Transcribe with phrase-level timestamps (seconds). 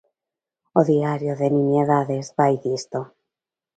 [0.79, 2.99] O Diario de Nimiedades vai disto.